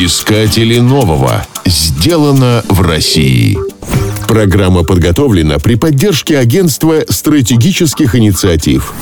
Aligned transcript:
Искатели 0.00 0.78
нового. 0.78 1.44
Сделано 1.66 2.62
в 2.68 2.82
России. 2.82 3.58
Программа 4.28 4.84
подготовлена 4.84 5.58
при 5.58 5.74
поддержке 5.74 6.38
Агентства 6.38 7.02
стратегических 7.08 8.14
инициатив. 8.14 8.92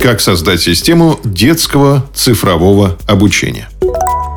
Как 0.00 0.20
создать 0.20 0.60
систему 0.60 1.18
детского 1.24 2.08
цифрового 2.14 2.96
обучения? 3.08 3.68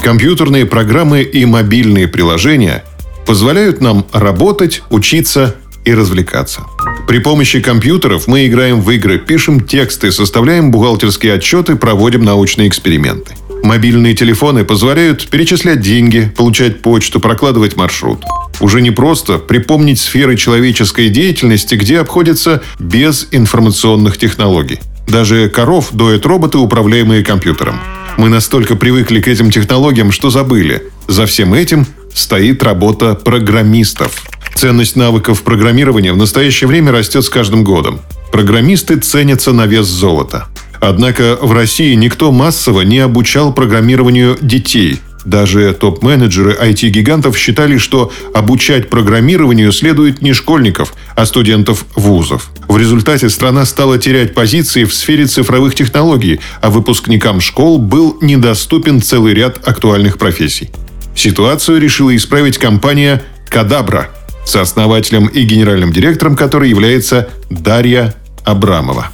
Компьютерные 0.03 0.65
программы 0.65 1.21
и 1.21 1.45
мобильные 1.45 2.07
приложения 2.07 2.83
позволяют 3.27 3.79
нам 3.79 4.03
работать, 4.13 4.81
учиться 4.89 5.55
и 5.85 5.93
развлекаться. 5.93 6.63
При 7.07 7.19
помощи 7.19 7.61
компьютеров 7.61 8.25
мы 8.25 8.47
играем 8.47 8.81
в 8.81 8.89
игры, 8.89 9.19
пишем 9.19 9.61
тексты, 9.61 10.11
составляем 10.11 10.71
бухгалтерские 10.71 11.35
отчеты, 11.35 11.75
проводим 11.75 12.23
научные 12.23 12.67
эксперименты. 12.67 13.35
Мобильные 13.64 14.14
телефоны 14.14 14.66
позволяют 14.66 15.30
перечислять 15.30 15.80
деньги, 15.80 16.30
получать 16.35 16.81
почту, 16.81 17.21
прокладывать 17.21 17.77
маршрут. 17.77 18.21
Уже 18.59 18.81
не 18.81 18.91
просто 18.91 19.38
припомнить 19.40 19.99
сферы 19.99 20.35
человеческой 20.35 21.08
деятельности, 21.08 21.76
где 21.76 21.99
обходятся 21.99 22.62
без 22.77 23.30
информационных 23.31 24.18
технологий. 24.18 24.80
Даже 25.07 25.49
коров 25.49 25.90
доят 25.94 26.26
роботы, 26.26 26.57
управляемые 26.57 27.23
компьютером. 27.23 27.80
Мы 28.18 28.27
настолько 28.27 28.76
привыкли 28.76 29.21
к 29.21 29.30
этим 29.30 29.49
технологиям, 29.49 30.12
что 30.12 30.30
забыли. 30.30 30.84
За 31.07 31.26
всем 31.26 31.54
этим 31.54 31.88
стоит 32.13 32.62
работа 32.63 33.16
программистов. 33.16 34.23
Ценность 34.55 34.98
навыков 34.98 35.41
программирования 35.41 36.12
в 36.12 36.18
настоящее 36.18 36.68
время 36.68 36.91
растет 36.91 37.23
с 37.23 37.30
каждым 37.30 37.63
годом. 37.63 38.02
Программисты 38.32 38.98
ценятся 38.98 39.54
на 39.54 39.66
вес 39.66 39.88
золота. 39.88 40.48
Однако 40.85 41.37
в 41.41 41.53
России 41.53 41.93
никто 41.93 42.33
массово 42.33 42.81
не 42.81 42.99
обучал 42.99 43.53
программированию 43.53 44.37
детей. 44.41 44.99
Даже 45.23 45.71
топ-менеджеры 45.71 46.57
IT-гигантов 46.61 47.37
считали, 47.37 47.77
что 47.77 48.12
обучать 48.34 48.90
программированию 48.90 49.71
следует 49.71 50.21
не 50.21 50.34
школьников, 50.34 50.93
а 51.15 51.25
студентов 51.25 51.85
вузов. 51.95 52.49
В 52.67 52.77
результате 52.77 53.29
страна 53.29 53.63
стала 53.63 53.98
терять 53.98 54.34
позиции 54.34 54.84
в 54.84 54.93
сфере 54.93 55.25
цифровых 55.25 55.73
технологий, 55.73 56.41
а 56.62 56.70
выпускникам 56.70 57.40
школ 57.40 57.79
был 57.79 58.18
недоступен 58.20 59.01
целый 59.01 59.34
ряд 59.34 59.65
актуальных 59.65 60.18
профессий. 60.18 60.70
Ситуацию 61.15 61.79
решила 61.79 62.13
исправить 62.13 62.57
компания 62.57 63.23
«Кадабра», 63.47 64.09
сооснователем 64.45 65.28
и 65.28 65.44
генеральным 65.44 65.94
директором 65.94 66.35
которой 66.35 66.69
является 66.69 67.29
Дарья 67.50 68.13
Абрамова. 68.44 69.12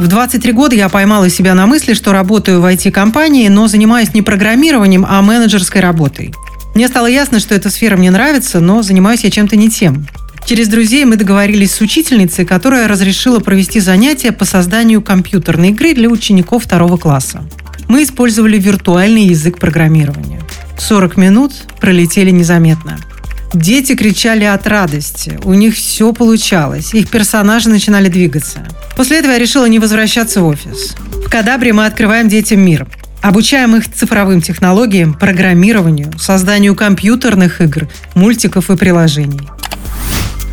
В 0.00 0.08
23 0.08 0.52
года 0.52 0.74
я 0.74 0.88
поймала 0.88 1.28
себя 1.28 1.52
на 1.52 1.66
мысли, 1.66 1.92
что 1.92 2.12
работаю 2.12 2.62
в 2.62 2.64
IT-компании, 2.64 3.48
но 3.48 3.68
занимаюсь 3.68 4.14
не 4.14 4.22
программированием, 4.22 5.04
а 5.06 5.20
менеджерской 5.20 5.82
работой. 5.82 6.32
Мне 6.74 6.88
стало 6.88 7.06
ясно, 7.06 7.38
что 7.38 7.54
эта 7.54 7.68
сфера 7.68 7.98
мне 7.98 8.10
нравится, 8.10 8.60
но 8.60 8.80
занимаюсь 8.80 9.24
я 9.24 9.30
чем-то 9.30 9.56
не 9.56 9.68
тем. 9.68 10.06
Через 10.46 10.68
друзей 10.68 11.04
мы 11.04 11.16
договорились 11.16 11.74
с 11.74 11.82
учительницей, 11.82 12.46
которая 12.46 12.88
разрешила 12.88 13.40
провести 13.40 13.78
занятия 13.78 14.32
по 14.32 14.46
созданию 14.46 15.02
компьютерной 15.02 15.68
игры 15.68 15.92
для 15.92 16.08
учеников 16.08 16.64
второго 16.64 16.96
класса. 16.96 17.44
Мы 17.86 18.04
использовали 18.04 18.58
виртуальный 18.58 19.26
язык 19.26 19.58
программирования. 19.58 20.40
40 20.78 21.18
минут 21.18 21.52
пролетели 21.78 22.30
незаметно– 22.30 22.98
Дети 23.52 23.96
кричали 23.96 24.44
от 24.44 24.66
радости. 24.66 25.38
У 25.42 25.54
них 25.54 25.74
все 25.74 26.12
получалось. 26.12 26.94
Их 26.94 27.08
персонажи 27.08 27.68
начинали 27.68 28.08
двигаться. 28.08 28.66
После 28.96 29.18
этого 29.18 29.32
я 29.32 29.38
решила 29.38 29.66
не 29.66 29.80
возвращаться 29.80 30.40
в 30.40 30.46
офис. 30.46 30.94
В 31.26 31.28
Кадабре 31.28 31.72
мы 31.72 31.86
открываем 31.86 32.28
детям 32.28 32.60
мир. 32.60 32.86
Обучаем 33.20 33.76
их 33.76 33.92
цифровым 33.92 34.40
технологиям, 34.40 35.14
программированию, 35.14 36.12
созданию 36.18 36.74
компьютерных 36.76 37.60
игр, 37.60 37.88
мультиков 38.14 38.70
и 38.70 38.76
приложений. 38.76 39.48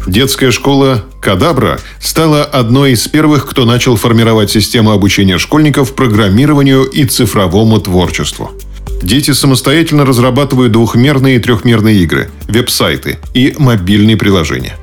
Детская 0.08 0.52
школа 0.52 1.06
«Кадабра» 1.22 1.80
стала 2.00 2.44
одной 2.44 2.94
из 2.94 3.08
первых, 3.08 3.46
кто 3.46 3.66
начал 3.66 3.96
формировать 3.96 4.50
систему 4.50 4.92
обучения 4.92 5.38
школьников 5.38 5.94
программированию 5.96 6.84
и 6.84 7.06
цифровому 7.06 7.80
творчеству. 7.80 8.52
Дети 9.02 9.32
самостоятельно 9.32 10.06
разрабатывают 10.06 10.72
двухмерные 10.72 11.36
и 11.36 11.40
трехмерные 11.40 11.98
игры, 12.02 12.30
веб-сайты 12.48 13.20
и 13.34 13.56
мобильные 13.58 14.18
приложения. 14.18 14.76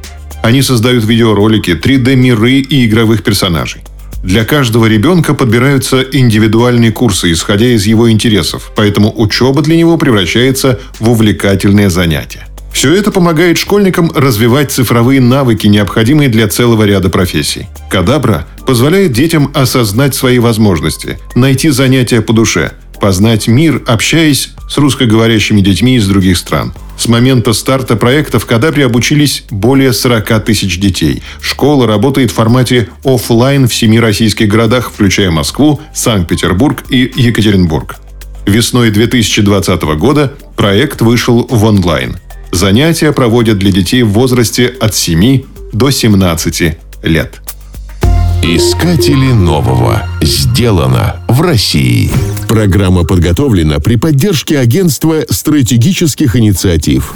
Они 0.43 0.63
создают 0.63 1.05
видеоролики, 1.05 1.71
3D-миры 1.71 2.61
и 2.61 2.87
игровых 2.87 3.23
персонажей. 3.23 3.83
Для 4.23 4.45
каждого 4.45 4.87
ребенка 4.87 5.35
подбираются 5.35 6.01
индивидуальные 6.01 6.93
курсы, 6.93 7.33
исходя 7.33 7.67
из 7.67 7.85
его 7.87 8.11
интересов, 8.11 8.73
поэтому 8.75 9.13
учеба 9.15 9.61
для 9.63 9.77
него 9.77 9.99
превращается 9.99 10.81
в 10.99 11.11
увлекательное 11.11 11.91
занятие. 11.91 12.47
Все 12.73 12.93
это 12.95 13.11
помогает 13.11 13.59
школьникам 13.59 14.11
развивать 14.15 14.73
цифровые 14.73 15.21
навыки, 15.21 15.67
необходимые 15.67 16.29
для 16.29 16.49
целого 16.49 16.85
ряда 16.85 17.09
профессий. 17.09 17.67
Кадабра 17.91 18.47
позволяет 18.67 19.13
детям 19.13 19.51
осознать 19.55 20.15
свои 20.15 20.39
возможности, 20.39 21.19
найти 21.35 21.69
занятия 21.71 22.21
по 22.21 22.33
душе– 22.33 22.73
познать 23.05 23.49
мир, 23.49 23.83
общаясь 23.87 24.55
с 24.67 24.79
русскоговорящими 24.79 25.61
детьми 25.61 25.97
из 25.97 26.09
других 26.09 26.39
стран. 26.39 26.73
С 26.97 27.07
момента 27.07 27.53
старта 27.53 27.97
проекта 27.97 28.39
в 28.39 28.47
Кадабре 28.47 28.87
обучились 28.87 29.45
более 29.51 29.93
40 29.93 30.43
тысяч 30.43 30.81
детей. 30.81 31.23
Школа 31.43 31.87
работает 31.87 32.31
в 32.31 32.35
формате 32.35 32.89
офлайн 33.05 33.69
в 33.69 33.75
семи 33.75 34.01
российских 34.01 34.49
городах, 34.49 34.91
включая 34.91 35.31
Москву, 35.31 35.83
Санкт-Петербург 35.93 36.83
и 36.89 37.13
Екатеринбург. 37.15 37.97
Весной 38.47 38.91
2020 38.91 39.83
года 39.99 40.33
проект 40.57 41.03
вышел 41.03 41.47
в 41.47 41.63
онлайн. 41.63 42.17
Занятия 42.53 43.13
проводят 43.13 43.59
для 43.59 43.71
детей 43.71 44.03
в 44.03 44.13
возрасте 44.13 44.75
от 44.81 44.95
7 44.95 45.43
до 45.75 45.91
17 45.91 46.79
лет. 47.03 47.43
Искатели 48.43 49.33
нового. 49.33 50.07
Сделано 50.23 51.17
в 51.29 51.43
России. 51.43 52.11
Программа 52.55 53.03
подготовлена 53.03 53.81
при 53.81 53.97
поддержке 53.97 54.61
Агентства 54.61 55.25
стратегических 55.29 56.37
инициатив. 56.37 57.13